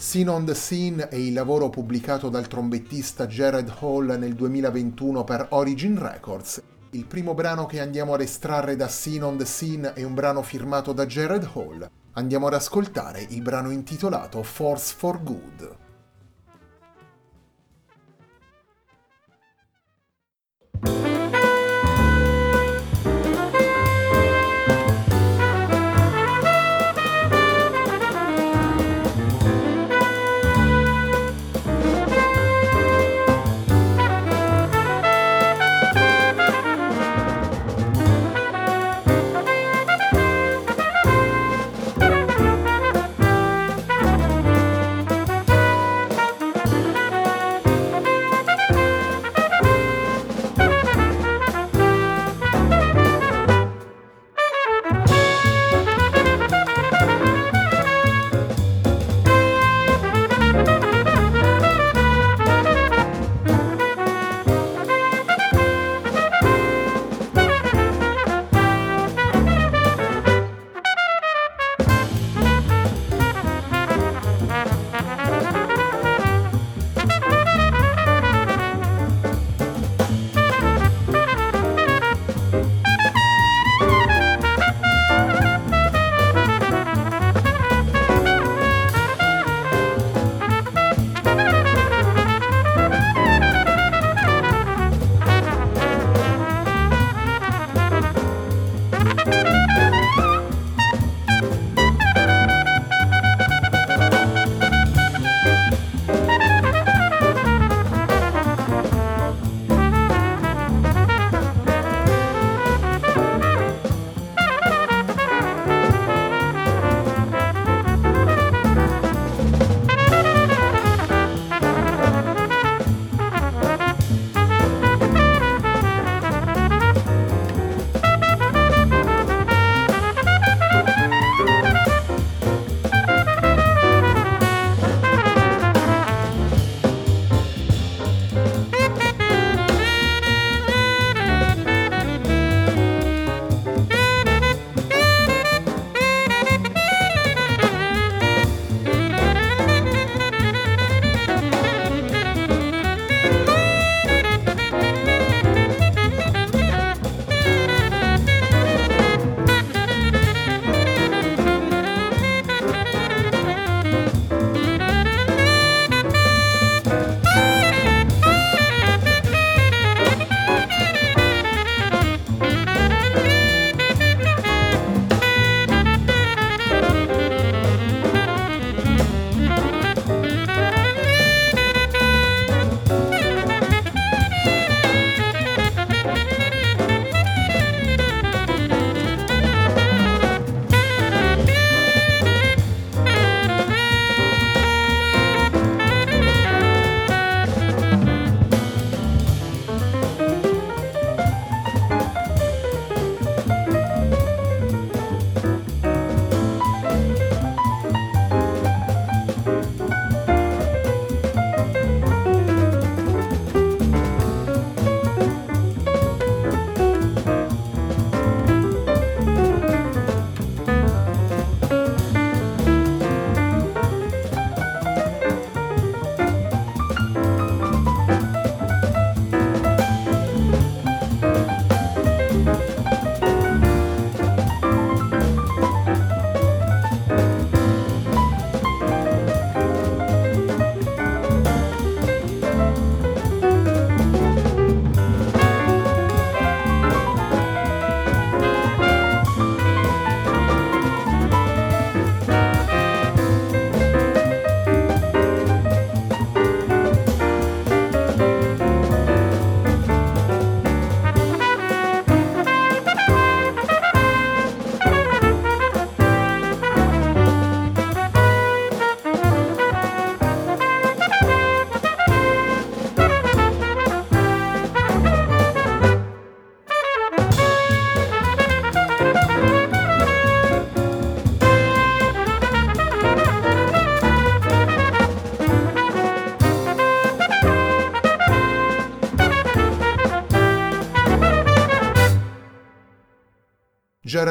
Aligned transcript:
Scene 0.00 0.30
on 0.30 0.46
the 0.46 0.54
Scene 0.54 1.08
è 1.08 1.14
il 1.14 1.34
lavoro 1.34 1.68
pubblicato 1.68 2.30
dal 2.30 2.46
trombettista 2.46 3.26
Jared 3.26 3.70
Hall 3.80 4.16
nel 4.18 4.32
2021 4.32 5.24
per 5.24 5.48
Origin 5.50 5.98
Records. 5.98 6.62
Il 6.92 7.04
primo 7.04 7.34
brano 7.34 7.66
che 7.66 7.80
andiamo 7.80 8.14
ad 8.14 8.22
estrarre 8.22 8.76
da 8.76 8.88
Scene 8.88 9.24
on 9.24 9.36
the 9.36 9.44
Scene 9.44 9.92
è 9.92 10.02
un 10.02 10.14
brano 10.14 10.40
firmato 10.40 10.94
da 10.94 11.04
Jared 11.04 11.46
Hall. 11.52 11.86
Andiamo 12.12 12.46
ad 12.46 12.54
ascoltare 12.54 13.26
il 13.28 13.42
brano 13.42 13.68
intitolato 13.68 14.42
Force 14.42 14.94
for 14.96 15.22
Good. 15.22 15.79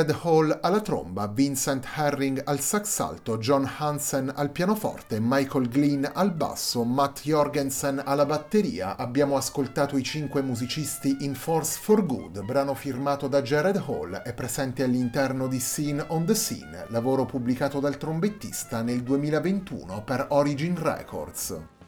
Jared 0.10 0.26
Hall 0.26 0.60
alla 0.62 0.82
tromba, 0.82 1.28
Vincent 1.28 1.86
Herring 1.96 2.42
al 2.46 2.60
sax 2.60 3.00
alto, 3.00 3.38
John 3.38 3.70
Hansen 3.78 4.32
al 4.36 4.50
pianoforte, 4.50 5.20
Michael 5.20 5.70
Glynn 5.70 6.04
al 6.12 6.34
basso, 6.34 6.84
Matt 6.84 7.22
Jorgensen 7.22 8.02
alla 8.04 8.26
batteria. 8.26 8.98
Abbiamo 8.98 9.38
ascoltato 9.38 9.98
i 9.98 10.04
cinque 10.04 10.42
musicisti 10.42 11.18
in 11.20 11.36
Force 11.36 11.78
for 11.80 12.06
Good, 12.06 12.44
brano 12.44 12.74
firmato 12.74 13.28
da 13.28 13.44
Jared 13.44 13.84
Hall 13.86 14.22
e 14.26 14.34
presente 14.34 14.82
all'interno 14.82 15.48
di 15.48 15.60
Scene 15.60 16.04
on 16.08 16.26
the 16.26 16.34
Scene, 16.34 16.86
lavoro 16.88 17.26
pubblicato 17.26 17.80
dal 17.80 17.98
trombettista 17.98 18.82
nel 18.82 19.04
2021 19.04 20.04
per 20.04 20.26
Origin 20.30 20.76
Records. 20.76 21.79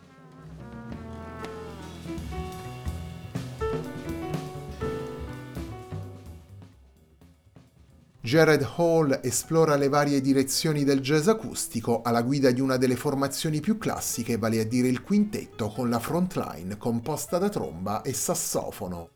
Jared 8.23 8.61
Hall 8.75 9.19
esplora 9.23 9.75
le 9.75 9.89
varie 9.89 10.21
direzioni 10.21 10.83
del 10.83 10.99
jazz 10.99 11.27
acustico 11.27 12.03
alla 12.03 12.21
guida 12.21 12.51
di 12.51 12.61
una 12.61 12.77
delle 12.77 12.95
formazioni 12.95 13.61
più 13.61 13.79
classiche, 13.79 14.37
vale 14.37 14.59
a 14.59 14.63
dire 14.63 14.87
il 14.87 15.01
quintetto 15.01 15.69
con 15.69 15.89
la 15.89 15.97
frontline 15.97 16.77
composta 16.77 17.39
da 17.39 17.49
tromba 17.49 18.03
e 18.03 18.13
sassofono. 18.13 19.09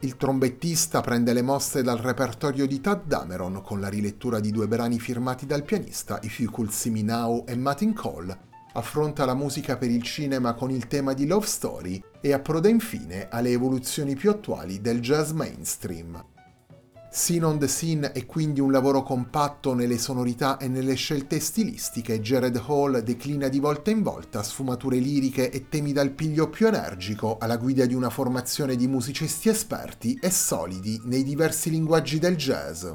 Il 0.00 0.16
trombettista 0.16 1.00
prende 1.00 1.32
le 1.32 1.42
mosse 1.42 1.84
dal 1.84 1.98
repertorio 1.98 2.66
di 2.66 2.80
Tad 2.80 3.06
Dameron 3.06 3.62
con 3.62 3.78
la 3.78 3.88
rilettura 3.88 4.40
di 4.40 4.50
due 4.50 4.66
brani 4.66 4.98
firmati 4.98 5.46
dal 5.46 5.62
pianista 5.62 6.18
If 6.20 6.40
You 6.40 6.50
Could 6.50 6.70
See 6.70 6.90
Me 6.90 7.02
Now 7.02 7.44
e 7.46 7.56
Martin 7.56 7.94
Cole, 7.94 8.36
affronta 8.72 9.24
la 9.26 9.34
musica 9.34 9.76
per 9.76 9.92
il 9.92 10.02
cinema 10.02 10.54
con 10.54 10.72
il 10.72 10.88
tema 10.88 11.12
di 11.12 11.24
Love 11.24 11.46
Story 11.46 12.02
e 12.20 12.32
approda 12.32 12.68
infine 12.68 13.28
alle 13.28 13.50
evoluzioni 13.50 14.16
più 14.16 14.30
attuali 14.30 14.80
del 14.80 14.98
jazz 14.98 15.30
mainstream. 15.30 16.20
Scene 17.18 17.44
on 17.44 17.58
the 17.58 17.66
Scene 17.66 18.12
è 18.12 18.24
quindi 18.26 18.60
un 18.60 18.70
lavoro 18.70 19.02
compatto 19.02 19.74
nelle 19.74 19.98
sonorità 19.98 20.56
e 20.56 20.68
nelle 20.68 20.94
scelte 20.94 21.40
stilistiche. 21.40 22.20
Jared 22.20 22.62
Hall 22.64 23.00
declina 23.00 23.48
di 23.48 23.58
volta 23.58 23.90
in 23.90 24.04
volta 24.04 24.44
sfumature 24.44 24.98
liriche 24.98 25.50
e 25.50 25.68
temi 25.68 25.92
dal 25.92 26.12
piglio 26.12 26.48
più 26.48 26.68
energico 26.68 27.36
alla 27.38 27.56
guida 27.56 27.86
di 27.86 27.94
una 27.94 28.08
formazione 28.08 28.76
di 28.76 28.86
musicisti 28.86 29.48
esperti 29.48 30.16
e 30.22 30.30
solidi 30.30 31.00
nei 31.06 31.24
diversi 31.24 31.70
linguaggi 31.70 32.20
del 32.20 32.36
jazz. 32.36 32.86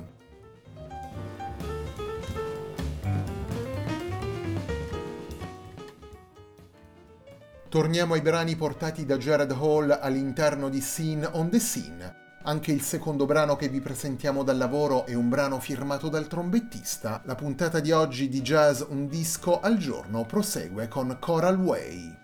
Torniamo 7.67 8.13
ai 8.13 8.21
brani 8.21 8.55
portati 8.55 9.05
da 9.05 9.17
Jared 9.17 9.51
Hall 9.51 9.99
all'interno 10.01 10.69
di 10.69 10.79
Scene 10.79 11.27
on 11.33 11.49
the 11.49 11.59
Scene 11.59 12.21
anche 12.43 12.71
il 12.71 12.81
secondo 12.81 13.25
brano 13.25 13.55
che 13.55 13.69
vi 13.69 13.79
presentiamo 13.81 14.43
dal 14.43 14.57
lavoro 14.57 15.05
è 15.05 15.13
un 15.13 15.29
brano 15.29 15.59
firmato 15.59 16.09
dal 16.09 16.27
trombettista. 16.27 17.21
La 17.25 17.35
puntata 17.35 17.79
di 17.79 17.91
oggi 17.91 18.29
di 18.29 18.41
Jazz 18.41 18.81
Un 18.87 19.07
disco 19.07 19.59
al 19.59 19.77
giorno 19.77 20.25
prosegue 20.25 20.87
con 20.87 21.17
Coral 21.19 21.57
Way. 21.57 22.22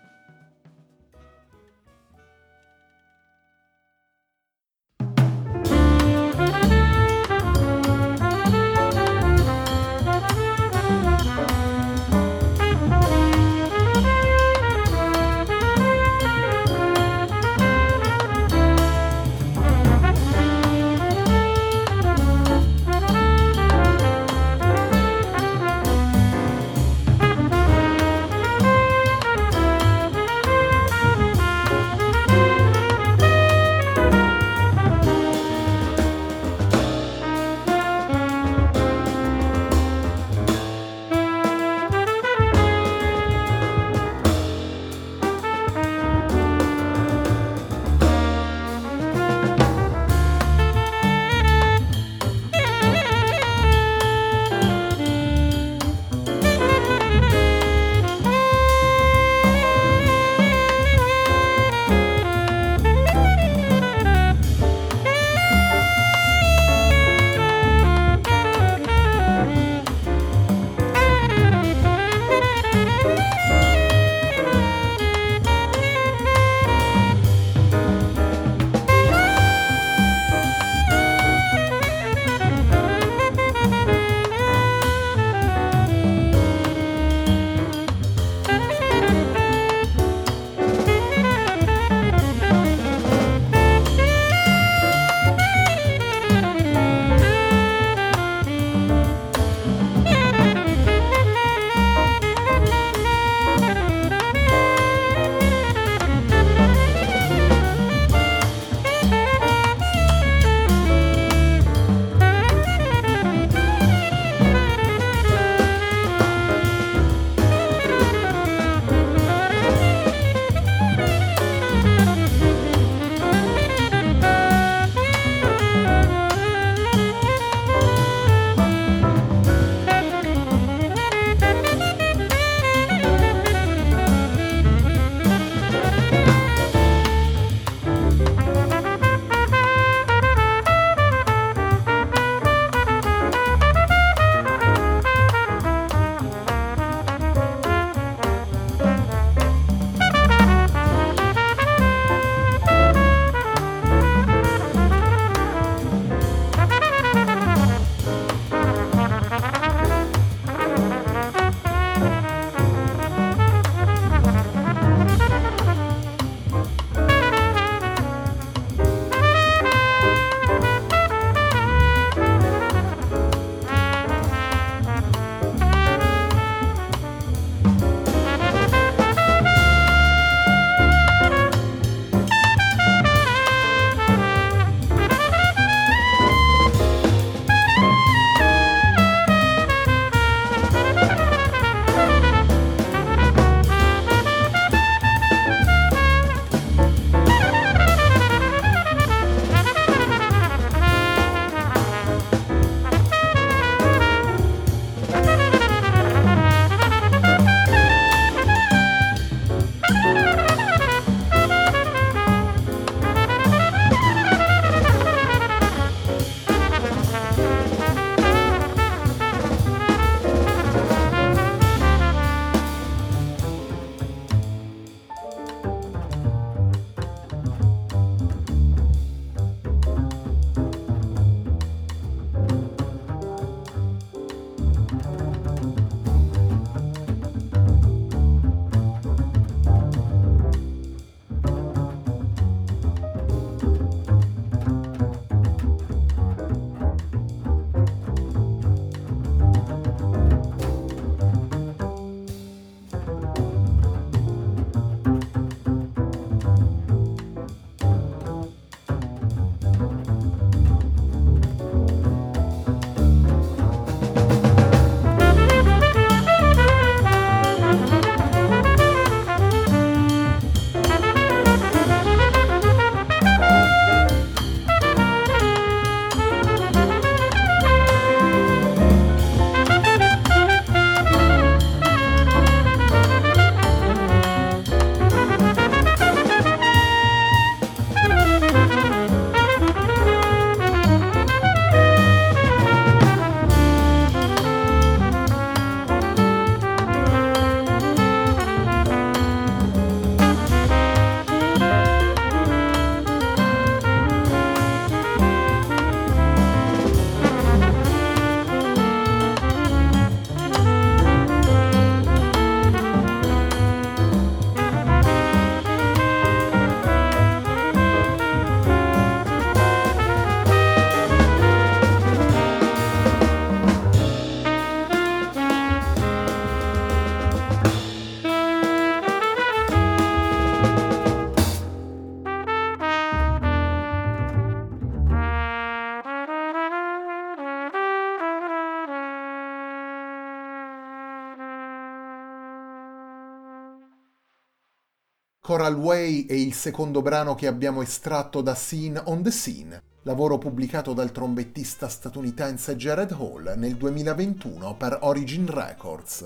Coral 345.49 345.77
Way 345.77 346.27
è 346.27 346.33
il 346.33 346.53
secondo 346.53 347.01
brano 347.01 347.33
che 347.33 347.47
abbiamo 347.47 347.81
estratto 347.81 348.41
da 348.41 348.53
Scene 348.53 349.01
on 349.05 349.23
the 349.23 349.31
Scene, 349.31 349.81
lavoro 350.03 350.37
pubblicato 350.37 350.93
dal 350.93 351.11
trombettista 351.11 351.87
statunitense 351.87 352.75
Jared 352.75 353.09
Hall 353.13 353.55
nel 353.57 353.75
2021 353.75 354.75
per 354.75 354.99
Origin 355.01 355.47
Records. 355.47 356.23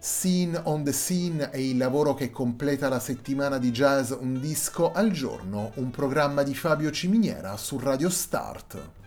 Scene 0.00 0.58
on 0.64 0.82
the 0.82 0.94
Scene 0.94 1.50
è 1.50 1.58
il 1.58 1.76
lavoro 1.76 2.14
che 2.14 2.30
completa 2.30 2.88
la 2.88 3.00
settimana 3.00 3.58
di 3.58 3.70
jazz 3.70 4.12
Un 4.18 4.40
disco 4.40 4.92
al 4.92 5.10
giorno, 5.10 5.72
un 5.74 5.90
programma 5.90 6.42
di 6.42 6.54
Fabio 6.54 6.90
Ciminiera 6.90 7.54
su 7.58 7.78
Radio 7.78 8.08
Start. 8.08 9.05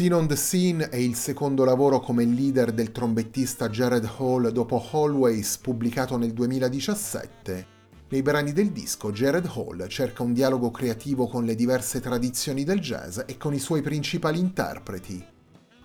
Scene 0.00 0.14
on 0.14 0.26
the 0.26 0.34
Scene 0.34 0.88
è 0.88 0.96
il 0.96 1.14
secondo 1.14 1.62
lavoro 1.62 2.00
come 2.00 2.24
leader 2.24 2.72
del 2.72 2.90
trombettista 2.90 3.68
Jared 3.68 4.08
Hall 4.16 4.48
dopo 4.48 4.82
Always 4.92 5.58
pubblicato 5.58 6.16
nel 6.16 6.32
2017. 6.32 7.66
Nei 8.08 8.22
brani 8.22 8.54
del 8.54 8.70
disco 8.70 9.12
Jared 9.12 9.44
Hall 9.44 9.86
cerca 9.88 10.22
un 10.22 10.32
dialogo 10.32 10.70
creativo 10.70 11.26
con 11.26 11.44
le 11.44 11.54
diverse 11.54 12.00
tradizioni 12.00 12.64
del 12.64 12.80
jazz 12.80 13.18
e 13.26 13.36
con 13.36 13.52
i 13.52 13.58
suoi 13.58 13.82
principali 13.82 14.38
interpreti. 14.38 15.22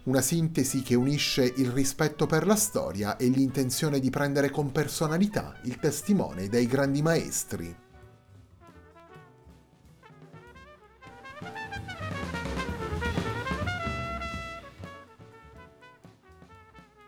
Una 0.04 0.22
sintesi 0.22 0.82
che 0.82 0.96
unisce 0.96 1.52
il 1.58 1.72
rispetto 1.72 2.26
per 2.26 2.48
la 2.48 2.56
storia 2.56 3.18
e 3.18 3.28
l'intenzione 3.28 4.00
di 4.00 4.10
prendere 4.10 4.50
con 4.50 4.72
personalità 4.72 5.58
il 5.64 5.78
testimone 5.78 6.48
dei 6.48 6.68
grandi 6.68 7.02
maestri. 7.02 7.84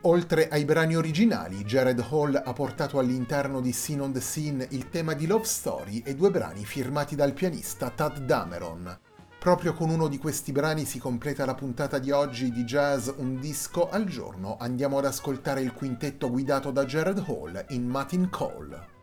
Oltre 0.08 0.48
ai 0.48 0.64
brani 0.64 0.96
originali, 0.96 1.66
Jared 1.66 2.00
Hall 2.00 2.42
ha 2.42 2.54
portato 2.54 2.98
all'interno 2.98 3.60
di 3.60 3.74
Scene 3.74 4.04
on 4.04 4.14
the 4.14 4.22
Scene 4.22 4.66
il 4.70 4.88
tema 4.88 5.14
di 5.14 5.28
Love 5.28 5.44
Story 5.44 6.02
e 6.06 6.16
due 6.16 6.32
brani 6.32 6.64
firmati 6.64 7.14
dal 7.14 7.34
pianista 7.34 7.90
Tad 7.90 8.20
Dameron. 8.20 9.00
Proprio 9.38 9.74
con 9.74 9.90
uno 9.90 10.08
di 10.08 10.18
questi 10.18 10.54
brani 10.54 10.86
si 10.86 10.98
completa 10.98 11.44
la 11.44 11.56
puntata 11.56 12.00
di 12.00 12.12
oggi 12.12 12.54
di 12.54 12.64
Jazz 12.64 13.10
Un 13.18 13.38
disco 13.42 13.90
al 13.90 14.06
giorno. 14.06 14.56
Andiamo 14.58 14.98
ad 14.98 15.06
ascoltare 15.06 15.60
il 15.60 15.74
quintetto 15.74 16.30
guidato 16.30 16.72
da 16.72 16.86
Jared 16.86 17.22
Hall 17.28 17.66
in 17.72 17.86
Martin 17.86 18.30
Cole. 18.30 18.97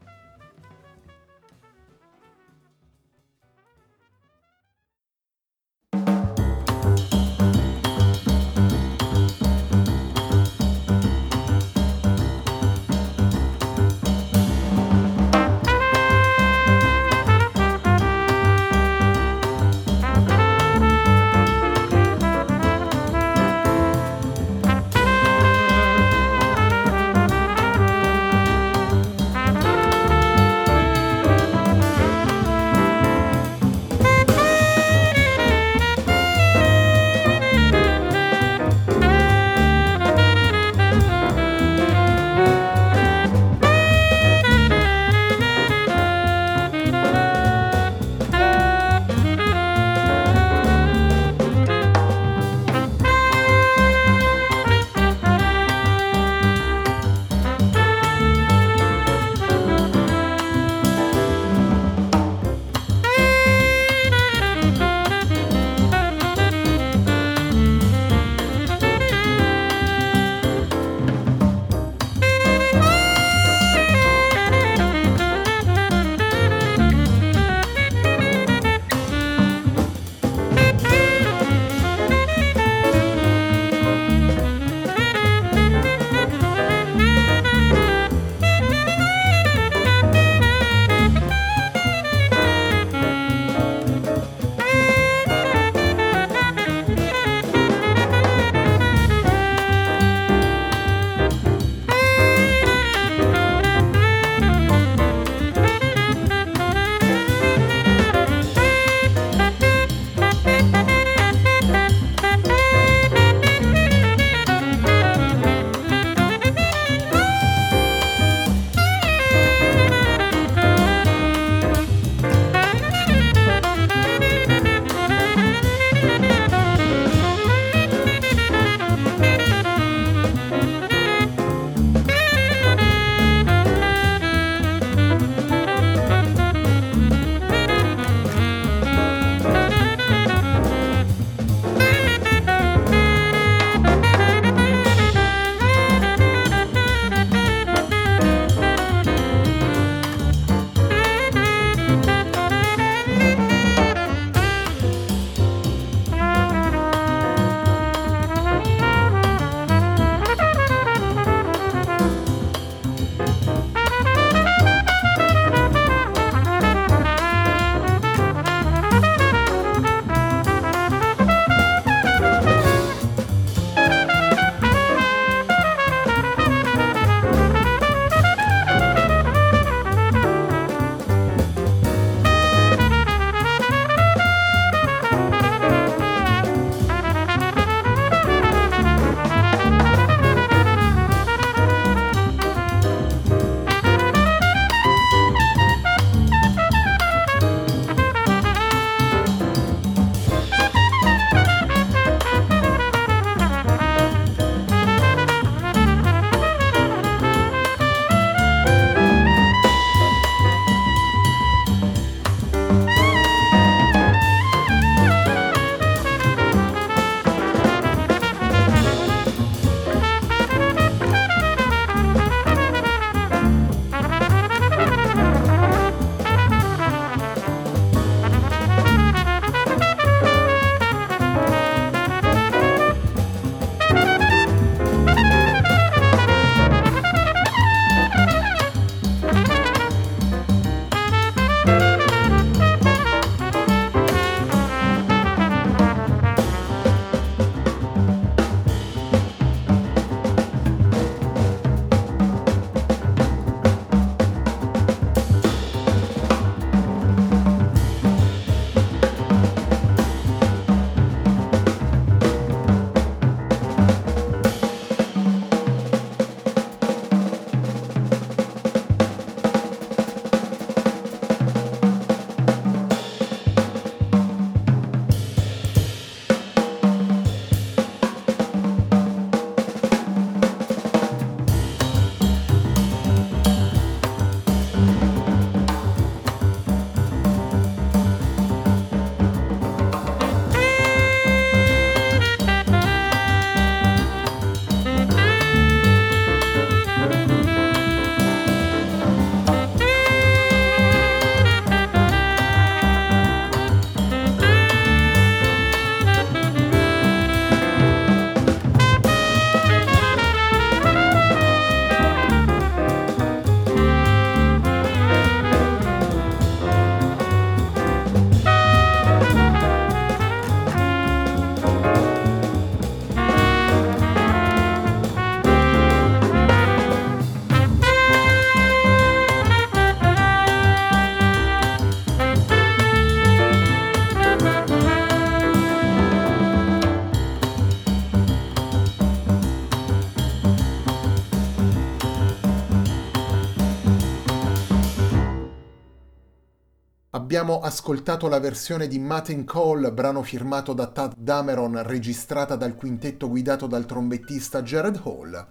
Abbiamo 347.44 347.62
ascoltato 347.62 348.26
la 348.26 348.40
versione 348.40 348.88
di 348.88 348.98
Martin 348.98 349.44
Cole, 349.44 349.92
brano 349.92 350.22
firmato 350.22 350.72
da 350.72 350.86
Tad 350.86 351.12
Dameron, 351.14 351.82
registrata 351.82 352.56
dal 352.56 352.74
quintetto 352.74 353.28
guidato 353.28 353.66
dal 353.66 353.84
trombettista 353.84 354.62
Jared 354.62 354.98
Hall. 355.04 355.46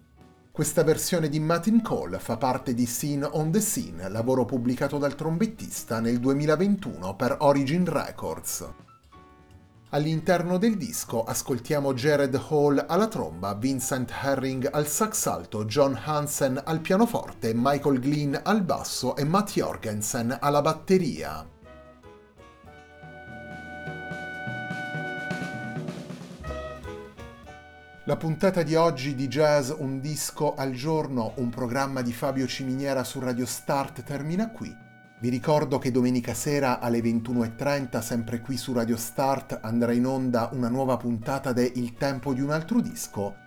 Questa 0.52 0.84
versione 0.84 1.30
di 1.30 1.40
Martin 1.40 1.84
Cole 1.84 2.18
fa 2.18 2.38
parte 2.38 2.74
di 2.74 2.88
Scene 2.88 3.30
on 3.34 3.52
the 3.52 3.62
Scene, 3.62 4.10
lavoro 4.10 4.44
pubblicato 4.44 4.98
dal 4.98 5.14
trombettista 5.14 6.00
nel 6.00 6.18
2021 6.20 7.16
per 7.16 7.36
Origin 7.42 7.86
Records. 7.86 8.68
All'interno 9.90 10.58
del 10.58 10.78
disco 10.78 11.24
ascoltiamo 11.24 11.94
Jared 11.94 12.34
Hall 12.50 12.84
alla 12.88 13.08
tromba, 13.08 13.54
Vincent 13.54 14.12
Herring 14.20 14.68
al 14.72 14.88
sax 14.88 15.28
alto, 15.28 15.66
John 15.66 15.96
Hansen 16.04 16.60
al 16.66 16.80
pianoforte, 16.80 17.52
Michael 17.54 18.00
Glynn 18.00 18.36
al 18.42 18.64
basso 18.64 19.16
e 19.16 19.24
Matt 19.24 19.52
Jorgensen 19.52 20.36
alla 20.42 20.62
batteria. 20.62 21.53
La 28.06 28.18
puntata 28.18 28.64
di 28.64 28.76
oggi 28.76 29.16
di 29.16 29.30
Jazz 29.30 29.72
Un 29.78 30.02
disco 30.02 30.56
al 30.56 30.74
giorno, 30.74 31.36
un 31.38 31.48
programma 31.48 32.02
di 32.02 32.12
Fabio 32.12 32.46
Ciminiera 32.46 33.06
su 33.06 33.22
Radio 33.22 33.46
Start 33.46 34.04
termina 34.04 34.52
qui. 34.52 34.76
Vi 35.20 35.30
ricordo 35.30 35.78
che 35.78 35.90
domenica 35.90 36.34
sera 36.34 36.82
alle 36.82 37.00
21.30, 37.00 38.02
sempre 38.02 38.42
qui 38.42 38.58
su 38.58 38.74
Radio 38.74 38.98
Start, 38.98 39.58
andrà 39.62 39.94
in 39.94 40.06
onda 40.06 40.50
una 40.52 40.68
nuova 40.68 40.98
puntata 40.98 41.54
de 41.54 41.72
Il 41.76 41.94
tempo 41.94 42.34
di 42.34 42.42
un 42.42 42.50
altro 42.50 42.82
disco. 42.82 43.38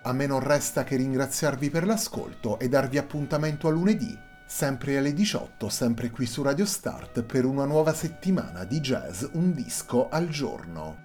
A 0.00 0.14
me 0.14 0.24
non 0.24 0.40
resta 0.40 0.82
che 0.82 0.96
ringraziarvi 0.96 1.68
per 1.68 1.84
l'ascolto 1.84 2.58
e 2.58 2.70
darvi 2.70 2.96
appuntamento 2.96 3.68
a 3.68 3.70
lunedì, 3.70 4.18
sempre 4.46 4.96
alle 4.96 5.12
18, 5.12 5.68
sempre 5.68 6.10
qui 6.10 6.24
su 6.24 6.40
Radio 6.40 6.64
Start, 6.64 7.22
per 7.22 7.44
una 7.44 7.66
nuova 7.66 7.92
settimana 7.92 8.64
di 8.64 8.80
jazz 8.80 9.26
Un 9.32 9.52
disco 9.52 10.08
al 10.08 10.28
giorno. 10.28 11.04